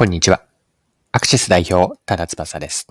[0.00, 0.42] こんにちは。
[1.12, 2.88] アクシス代表、多田翼です。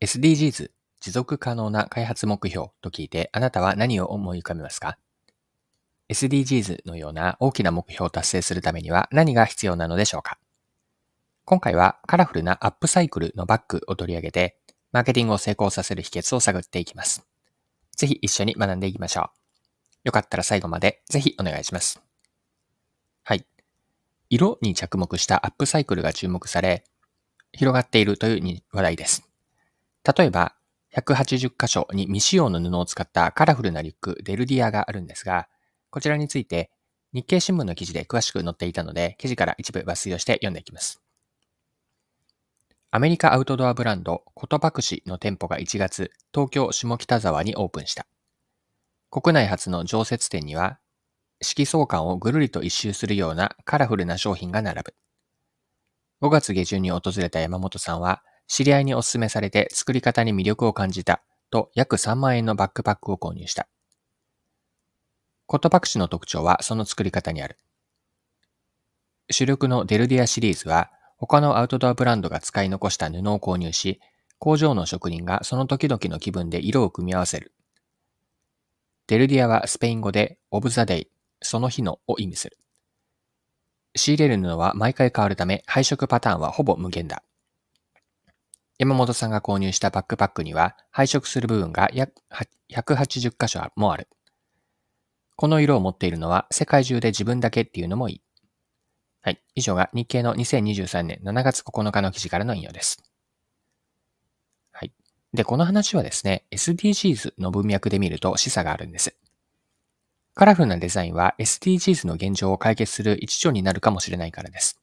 [0.00, 4.98] SDGs、持続可能な開発目標と聞いて、あなたは何を思い浮かべますか
[6.08, 10.40] ?SDGs のような大きな目標を達成するためには何が必要なのでしょうか？
[11.44, 14.58] 今回はカラフルなアップサイクルのバッグを取り上げて、
[14.90, 17.24] マーケティングを成功させる秘訣を探っていきます。
[17.96, 19.26] ぜひ一緒に学んでいきましょう。
[20.06, 22.02] よかったら最後までぜひお願いします。
[23.22, 23.46] はい。
[24.34, 26.82] 色に着目したアップサイクルが注目され、
[27.52, 29.30] 広がっているという話題です。
[30.16, 30.56] 例えば、
[30.92, 35.46] 180箇所に未使用の布を使ったカラフルなリュック、デルディアがあるんですが、
[35.90, 36.72] こちらについて
[37.12, 41.00] 日経新聞の記事で詳しく載っていたので、記事から一部抜粋をして読んでいきます。
[42.90, 48.04] アメリカアウトドアブランド、コトパクシの店舗が1月、東京下北沢にオープンした。
[49.10, 50.80] 国内初の常設店には、
[51.44, 54.94] 色相関をぐるりと一周するようなカラフルな商品が並ぶ。
[56.22, 63.68] 5月下旬に訪れた山本さんは、知り合いにお勧めされて作り方に魅力を感じたと約3万円のバックパックを購入した。
[65.46, 67.58] コットパクシの特徴はその作り方にある。
[69.30, 74.00] 主力のデルディアシリーズは他のアウトドアブランドが使い残した布を購入し、
[74.38, 77.52] 工場の職人がその時々の気分で色を組み合わせる。
[79.06, 81.08] デルディアはスペイン語でオブザデイ、
[81.42, 82.58] その日のを意味する。
[83.96, 87.22] 仕入れる布は毎回変わるため配色パターンはほぼ無限だ。
[88.78, 92.12] 山本さんが購入したバックパックには配色する部分が約
[92.72, 94.08] 180箇所もある。
[95.36, 98.22] この色を持っているのは世界中で自分だけっていうのもいい。
[99.22, 99.40] はい。
[99.54, 103.02] 以上が日経の2023年7月9日の記事からの引用です。
[104.72, 104.92] はい。
[105.32, 109.16] で、この話はですね、SDGs の文脈で見ると示唆があるんです。
[110.34, 114.80] カラフルなデザインは SDGs の現状を解決する一助になるかもしれないからです。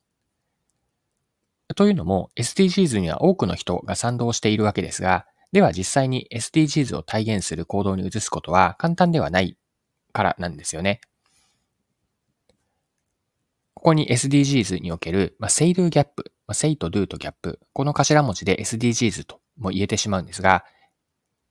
[1.76, 9.58] というのも SDGs には多くの人が賛同しているわけですが、では実際に SDGs を体現する行動に移すことは簡単ではない
[10.14, 11.02] からなんですよね。
[13.74, 20.64] ここに SDGs における、まあ、セイドゥギャップ、まあ、セイとドゥとギャップ、この頭文字で SDGs とも言えてしまうんですが、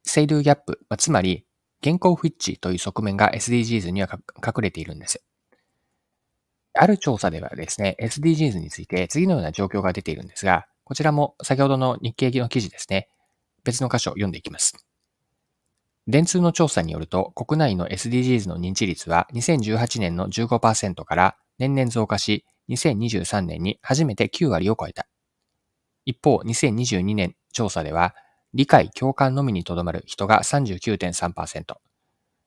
[0.04, 1.44] セイドゥギャップ、まあ、つまり
[1.82, 4.08] 原稿不一致という側面が SDGs には
[4.44, 5.22] 隠れているんです。
[6.74, 13.08] ある調査ではですね、SDGs について次のような状況が出ているんですが、こちらも先ほどの日経の記事ですね、
[13.64, 14.84] 別の箇所を読んでいきます。
[16.06, 25.06] 電通の調査によると、国内の SDGs の認知率は2018年の15%から年々増加し、2023年に初めて9割を超えた。
[26.06, 28.14] 一方、2022年調査では、
[28.52, 31.76] 理解、共感のみにとどまる人が39.3%、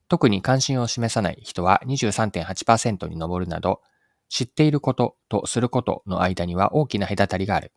[0.10, 3.82] 特に関心を示さない人は23.8%に上るなど、
[4.30, 7.72] 知っていることとすることの間には大きな隔たりがある。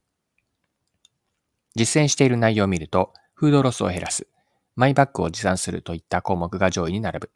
[1.75, 4.27] 実践している内容を見ると、フードロスを減らす、
[4.75, 7.31] マイバッグを持参するといった項目が上位に並ぶ。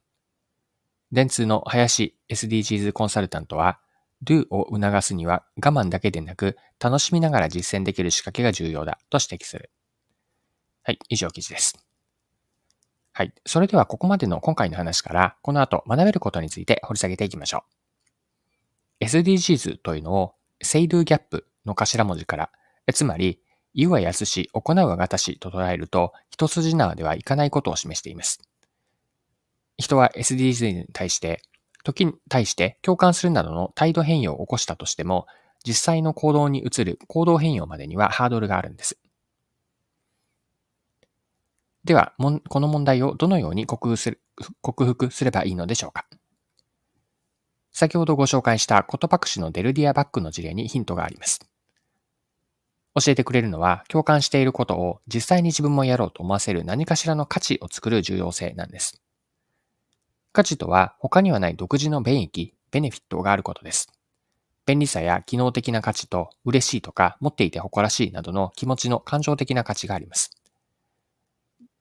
[1.12, 3.80] 電通の林 SDGs コンサルタントは、
[4.24, 9.70] Do を促すには我慢だけでなく、楽しみながら実践できる仕掛けが重要だと指摘する。
[10.90, 11.78] はい、以上記事です。
[13.12, 13.32] はい。
[13.46, 17.62] それではここまでの今回の話から、この後学べることについて掘り下げていきましょ
[19.00, 19.04] う。
[19.04, 22.50] SDGs というのを、セイドゥギャップの頭文字から、
[22.92, 23.40] つまり、
[23.72, 28.40] 言うはやすし、行うはがたしと捉えると、一筋縄ではいかないことを示しています。
[29.78, 31.40] 人は SDGs に対して、
[31.84, 35.28] 時に対して共感するなどの態度変容を起こしたとしても、
[35.64, 38.99] 実際の行動に移る行動変容までにはハードルがあるんです。
[41.84, 42.12] では、
[42.48, 44.20] この問題をどのように克服する
[44.60, 46.06] 克服すればいいのでしょうか？
[47.72, 51.40] 先ほどご紹介したコトパクシのデルディアバッグの事例にヒントがあります。
[52.96, 59.00] 教えてくれるのは、共感していることを実際に自分もやろうと思わせる何かしらの価値を作る重要性なんです。
[60.32, 63.92] 価値とは他にはない独自の便益、ベネフィットがあることです。
[64.66, 70.32] 便利さや機能的な価値と嬉しいとか持っていて誇らしいなどの気持ちの感情的な価値があります。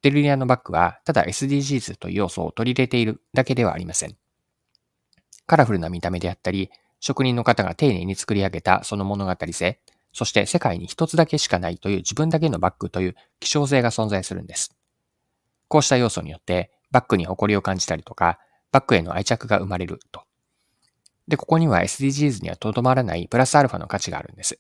[0.02, 4.16] デルリアのバッグは、ただ SDGs という要素を取り入れているだけではありません。
[5.46, 6.70] カラフルな見た目であったり、
[7.00, 9.80] 職人の方が丁寧に作り上げたその物語性、
[10.14, 14.76] そして世界に一つだけしかないという自分だけのバッグという希少性が存在するんです。
[15.68, 18.40] こうした要素によって、バッグに誇りを感じたりとか、
[18.72, 20.24] バッグへの愛着が生まれると。
[21.28, 24.60] で、ここには SDGs にはとどまらないプラスアルファの価値があるんです。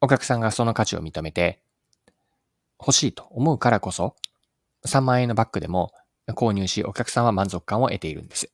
[0.00, 1.62] お客さんがその価値を認めて、
[2.80, 4.16] 欲しいと思うからこそ、
[4.86, 5.92] 3万円のバッグでも
[6.28, 8.50] 購入し、お客さんは満足感を得ているんです。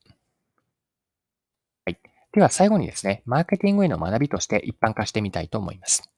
[1.84, 1.98] はい。
[2.32, 6.10] では最後にですね、マーケティングへの学びとして一般化してみたいと思います。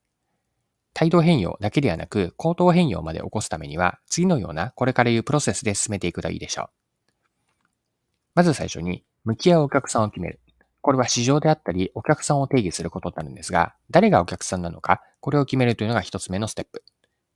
[0.94, 6.68] 態度変容だけではなく、行動変容まで起こすためには、次のようなこれから言うプロセスで進めていくといいでしょう。
[8.36, 10.40] まず最初に、向き合うお客さんを決める。
[10.82, 16.84] これは市場であったり、お客さんを定義することになるんですが、誰がお客さんなのか、これを決めるというのが一つ目のステップ。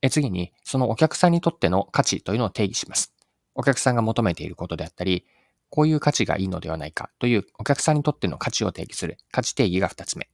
[0.03, 3.15] え次に、そのお客さんにとっての価値というのを定義します。
[3.55, 5.27] お客さんが求めていることであったり、
[5.71, 10.29] こういう価値がいいのではないかというお客さんにとっての価値を定義する価値定義が二つ目。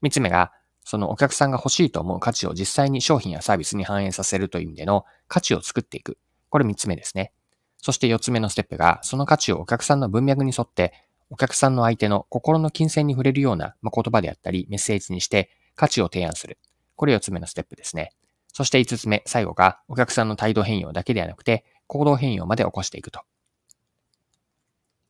[0.00, 0.52] 三つ目が、
[0.84, 6.18] そのお客さんが欲しいと思う価値を実際に商品やサービスに反映させるという意味での価値を作っていく。
[6.48, 7.32] これ三つ目ですね。
[7.78, 10.92] そして四つ目のステップが、その価値をお客さんの文脈に沿って、
[11.30, 16.58] お客さんの相手の心の金銭に触れるような言葉であったり、メッセージにして価値を提案する。
[16.94, 18.12] これ四つ目のステップですね。
[18.52, 23.20] そして五つ目、最後が、お客さんの態度変容だけではなくて、行動変容まで起こしていくと。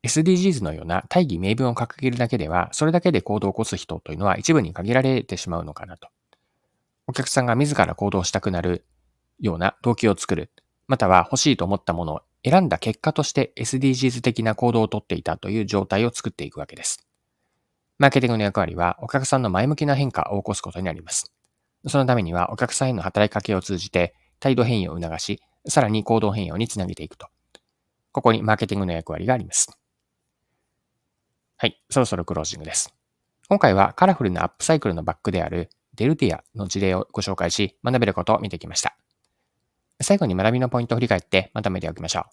[0.04, 6.08] SDGs のような大義名分を掲げるだけでは、それだけで行動を起こす人というのは一部に限られてしまうのかなと。
[7.06, 8.84] お客さんが自ら行動したくなる
[9.38, 10.50] ような動機を作る、
[10.88, 17.06] または欲しいと思ったものを選んだ結果として SDGs 的な行動をとっていたという状態を作っていくわけです。
[17.98, 21.32] マーケティングの役割はお客さんの前向きな変化を起こすことになります。
[21.86, 27.28] そのためにはお客さんへの働きかけを通じて態度変容を促し、さらに行動変容につなげていくと。
[28.12, 29.76] ここにマーケティングの役割があります。
[31.56, 32.94] はい、そろそろクロージングです。
[33.48, 38.96] 今回はカラフルなアップサイクルのバックであるデルティアの事例をご紹介し、学べることを見てきました。
[40.00, 42.24] 最後に学びのポイントを振り返ってまとめておきましょう。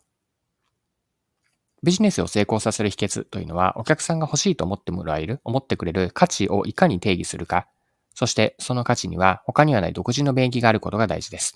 [1.84, 7.68] ビジネスを成功させる秘訣というのは、お客さんが欲しいと思ってもらえる、思ってくれる価値をいかに定義するか、
[8.20, 11.54] そしてその価値には他にはない独自の便宜があることが大事です。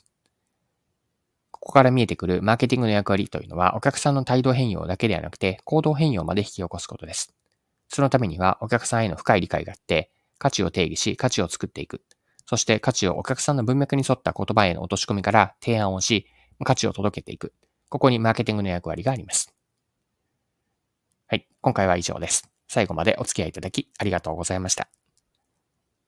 [1.52, 7.34] ここから見えてくるマーケティングの役割というのは、お客さんの態度変容だけではなくて、行動変容まで引き起こすことです。
[7.90, 12.02] そのためにはお客さんへの深い理解があって、価値を定義し、価値を作っていく。
[12.46, 16.28] そして価値をお客さんの文脈に沿った言葉への落とし込みから提案をし、
[16.64, 17.52] 価値を届けていく。
[17.90, 19.54] ここにマーケティングの役割があります。
[21.28, 21.46] はい。
[21.60, 22.50] 今回は以上です。
[22.70, 24.88] 最後までお付き合いいただきありがとうございました。